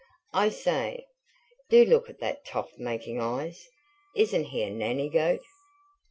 "I 0.33 0.49
say, 0.49 1.05
do 1.69 1.85
look 1.85 2.09
at 2.09 2.17
that 2.21 2.43
toff 2.43 2.75
making 2.79 3.21
eyes. 3.21 3.69
Isn't 4.15 4.45
he 4.45 4.63
a 4.63 4.71
nanny 4.71 5.09
goat." 5.11 5.43